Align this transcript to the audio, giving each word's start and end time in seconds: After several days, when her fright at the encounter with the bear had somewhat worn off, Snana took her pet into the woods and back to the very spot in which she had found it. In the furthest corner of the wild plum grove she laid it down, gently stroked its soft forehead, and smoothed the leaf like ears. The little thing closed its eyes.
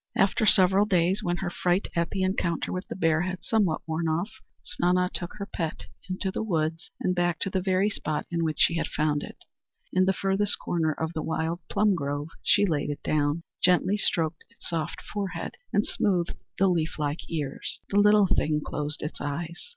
After 0.15 0.47
several 0.47 0.85
days, 0.87 1.21
when 1.21 1.37
her 1.37 1.51
fright 1.51 1.87
at 1.95 2.09
the 2.09 2.23
encounter 2.23 2.71
with 2.71 2.87
the 2.87 2.95
bear 2.95 3.21
had 3.21 3.43
somewhat 3.43 3.83
worn 3.85 4.07
off, 4.07 4.31
Snana 4.63 5.11
took 5.13 5.33
her 5.35 5.45
pet 5.45 5.85
into 6.09 6.31
the 6.31 6.41
woods 6.41 6.89
and 6.99 7.13
back 7.13 7.37
to 7.41 7.51
the 7.51 7.61
very 7.61 7.87
spot 7.87 8.25
in 8.31 8.43
which 8.43 8.57
she 8.59 8.77
had 8.77 8.87
found 8.87 9.21
it. 9.21 9.37
In 9.93 10.05
the 10.05 10.11
furthest 10.11 10.57
corner 10.57 10.91
of 10.91 11.13
the 11.13 11.21
wild 11.21 11.59
plum 11.69 11.93
grove 11.93 12.29
she 12.41 12.65
laid 12.65 12.89
it 12.89 13.03
down, 13.03 13.43
gently 13.63 13.95
stroked 13.95 14.43
its 14.49 14.67
soft 14.69 15.03
forehead, 15.03 15.51
and 15.71 15.85
smoothed 15.85 16.33
the 16.57 16.67
leaf 16.67 16.97
like 16.97 17.29
ears. 17.29 17.79
The 17.89 17.99
little 17.99 18.25
thing 18.25 18.59
closed 18.65 19.03
its 19.03 19.21
eyes. 19.21 19.69